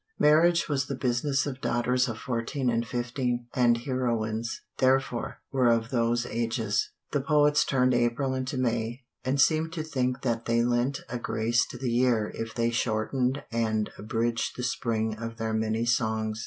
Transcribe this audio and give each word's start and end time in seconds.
Marriage 0.17 0.67
was 0.67 0.87
the 0.87 0.95
business 0.95 1.45
of 1.45 1.61
daughters 1.61 2.09
of 2.09 2.17
fourteen 2.17 2.71
and 2.71 2.87
fifteen, 2.87 3.45
and 3.53 3.77
heroines, 3.77 4.61
therefore, 4.79 5.41
were 5.51 5.67
of 5.67 5.91
those 5.91 6.25
ages. 6.25 6.89
The 7.11 7.21
poets 7.21 7.63
turned 7.63 7.93
April 7.93 8.33
into 8.33 8.57
May, 8.57 9.03
and 9.23 9.39
seemed 9.39 9.73
to 9.73 9.83
think 9.83 10.23
that 10.23 10.45
they 10.45 10.63
lent 10.63 11.01
a 11.07 11.19
grace 11.19 11.67
to 11.67 11.77
the 11.77 11.91
year 11.91 12.31
if 12.33 12.55
they 12.55 12.71
shortened 12.71 13.43
and 13.51 13.91
abridged 13.95 14.55
the 14.57 14.63
spring 14.63 15.19
of 15.19 15.37
their 15.37 15.53
many 15.53 15.85
songs. 15.85 16.39